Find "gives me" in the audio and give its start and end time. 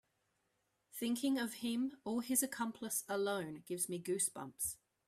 3.67-3.99